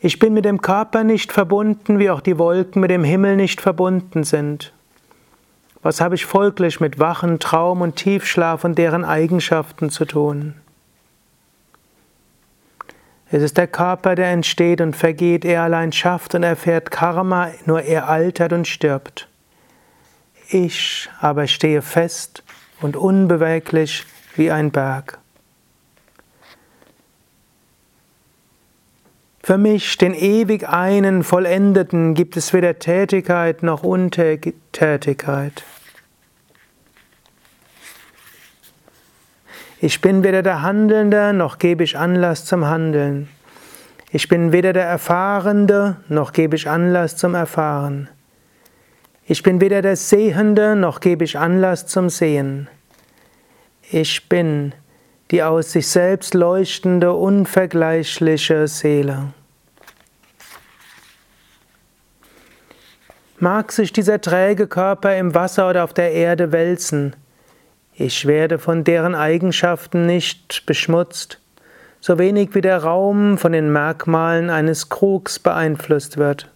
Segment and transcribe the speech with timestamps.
[0.06, 3.62] Ich bin mit dem Körper nicht verbunden, wie auch die Wolken mit dem Himmel nicht
[3.62, 4.73] verbunden sind.
[5.82, 10.56] Was habe ich folglich mit Wachen, Traum und Tiefschlaf und deren Eigenschaften zu tun?
[13.31, 17.81] Es ist der Körper, der entsteht und vergeht, er allein schafft und erfährt Karma, nur
[17.84, 19.30] er altert und stirbt.
[20.50, 22.44] Ich aber stehe fest
[22.81, 25.23] und unbeweglich wie ein Berg.
[29.46, 35.66] Für mich, den ewig einen Vollendeten, gibt es weder Tätigkeit noch Untätigkeit.
[39.82, 43.28] Ich bin weder der Handelnde, noch gebe ich Anlass zum Handeln.
[44.14, 48.08] Ich bin weder der Erfahrende, noch gebe ich Anlass zum Erfahren.
[49.26, 52.70] Ich bin weder der Sehende, noch gebe ich Anlass zum Sehen.
[53.92, 54.74] Ich bin
[55.34, 59.34] die aus sich selbst leuchtende, unvergleichliche Seele.
[63.40, 67.16] Mag sich dieser träge Körper im Wasser oder auf der Erde wälzen,
[67.96, 71.40] ich werde von deren Eigenschaften nicht beschmutzt,
[72.00, 76.53] so wenig wie der Raum von den Merkmalen eines Krugs beeinflusst wird.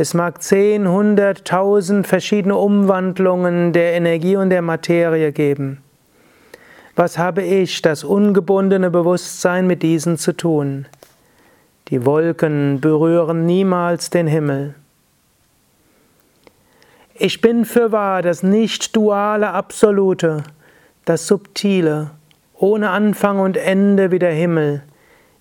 [0.00, 5.82] Es mag zehn, hundert, tausend verschiedene Umwandlungen der Energie und der Materie geben.
[6.94, 10.86] Was habe ich, das ungebundene Bewusstsein, mit diesen zu tun?
[11.88, 14.76] Die Wolken berühren niemals den Himmel.
[17.14, 20.44] Ich bin für wahr das nicht-duale Absolute,
[21.06, 22.12] das Subtile,
[22.54, 24.82] ohne Anfang und Ende wie der Himmel,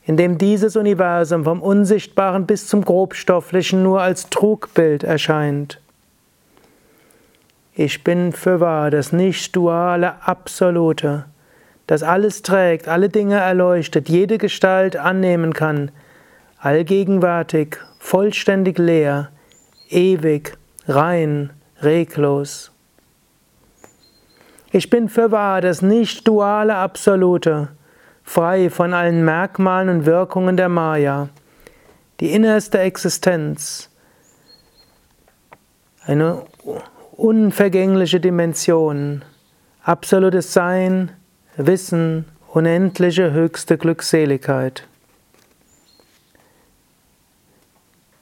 [0.07, 5.81] in dem dieses Universum vom Unsichtbaren bis zum Grobstofflichen nur als Trugbild erscheint.
[7.75, 11.25] Ich bin für wahr das nicht-duale Absolute,
[11.87, 15.91] das alles trägt, alle Dinge erleuchtet, jede Gestalt annehmen kann,
[16.57, 19.27] allgegenwärtig, vollständig leer,
[19.89, 20.57] ewig,
[20.87, 21.49] rein,
[21.81, 22.71] reglos.
[24.71, 27.67] Ich bin für wahr das nicht-duale Absolute,
[28.27, 31.29] frei von allen Merkmalen und Wirkungen der Maya,
[32.19, 33.89] die innerste Existenz,
[36.05, 36.43] eine
[37.13, 39.23] unvergängliche Dimension,
[39.81, 41.13] absolutes Sein,
[41.55, 44.85] Wissen, unendliche höchste Glückseligkeit.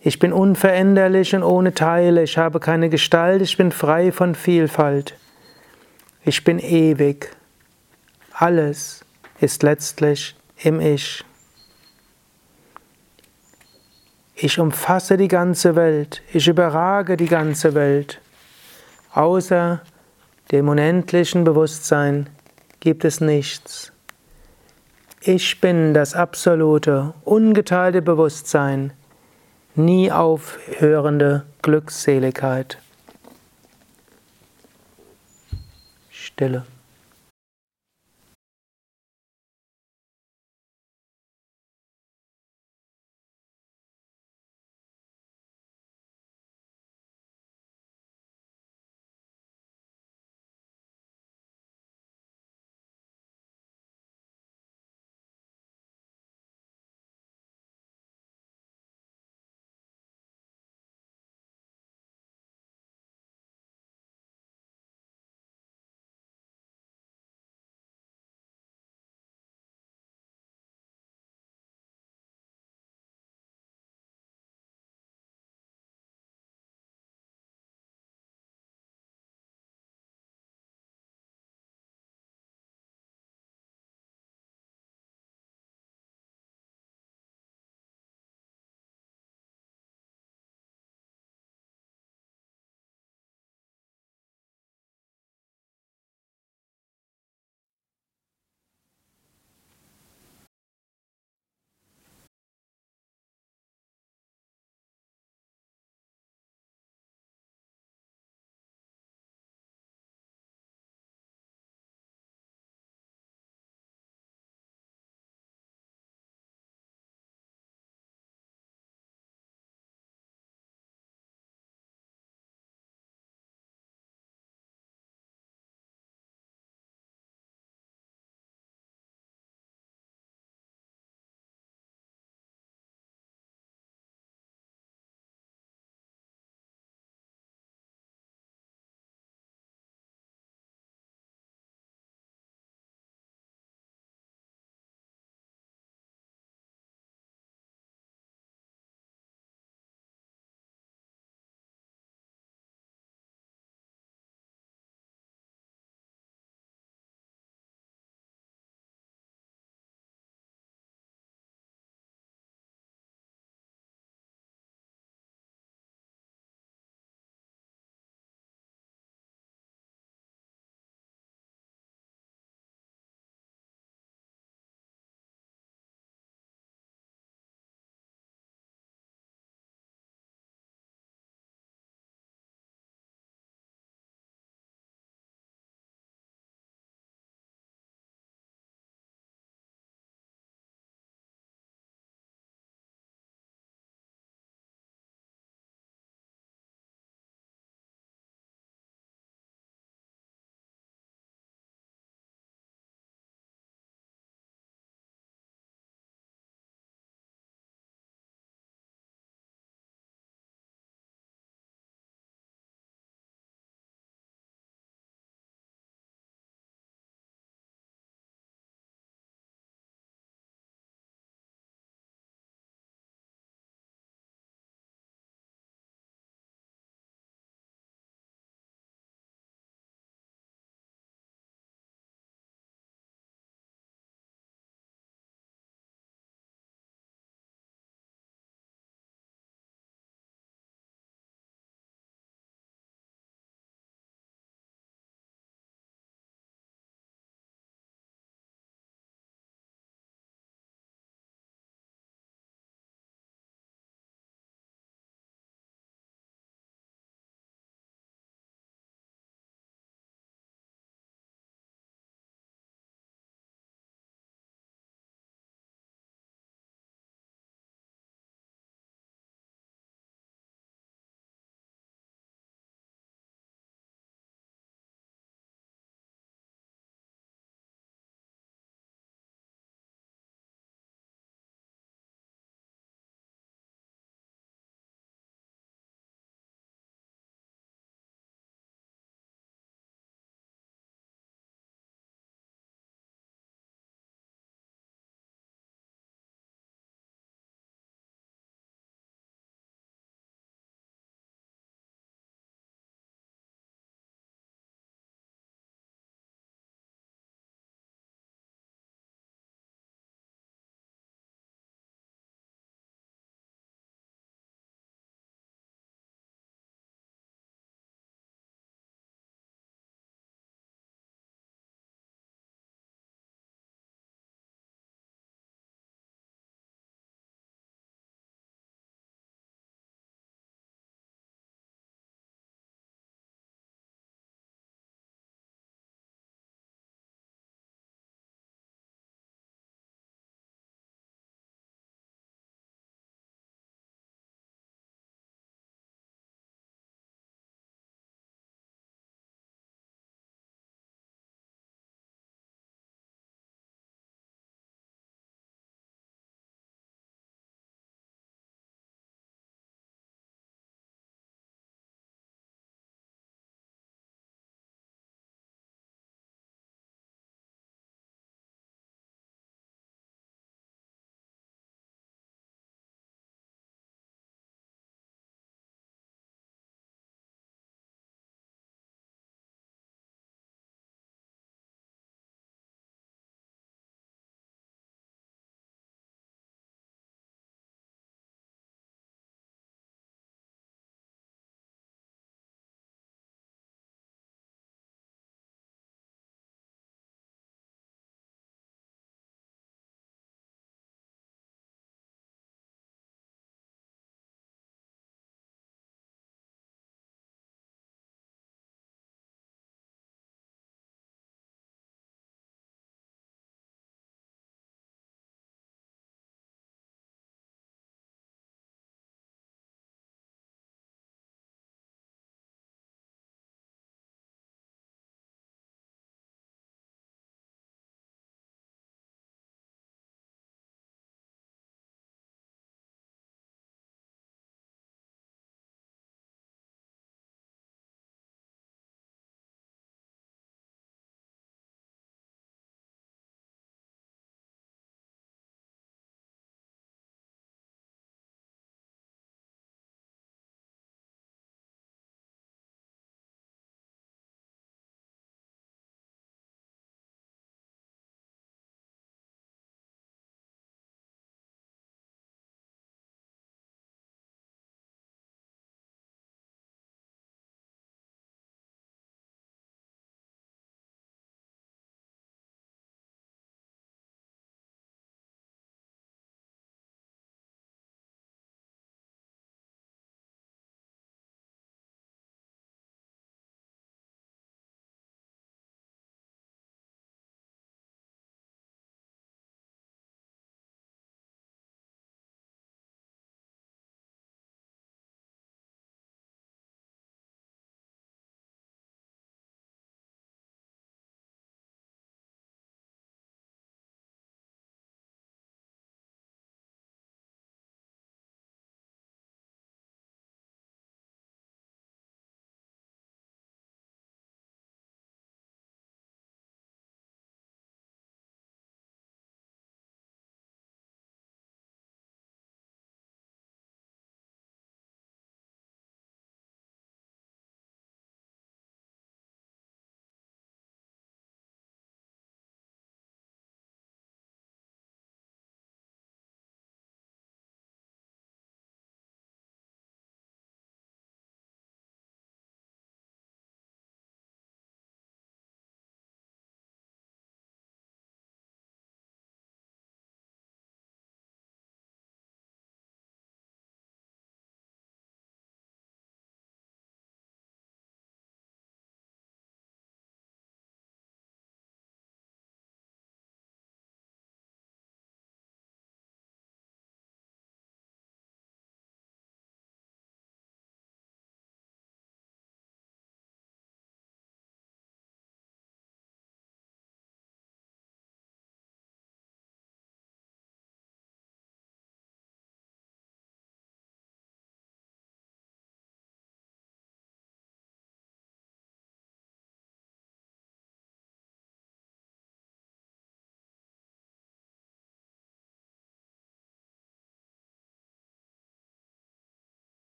[0.00, 5.14] Ich bin unveränderlich und ohne Teile, ich habe keine Gestalt, ich bin frei von Vielfalt.
[6.22, 7.34] Ich bin ewig.
[8.34, 9.05] Alles
[9.40, 11.24] ist letztlich im Ich.
[14.34, 18.20] Ich umfasse die ganze Welt, ich überrage die ganze Welt.
[19.12, 19.80] Außer
[20.52, 22.28] dem unendlichen Bewusstsein
[22.80, 23.92] gibt es nichts.
[25.22, 28.92] Ich bin das absolute, ungeteilte Bewusstsein
[29.74, 32.78] nie aufhörende Glückseligkeit.
[36.10, 36.64] Stille.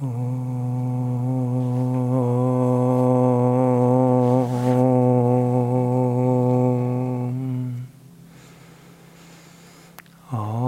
[0.00, 0.08] Om.
[10.30, 10.67] Om.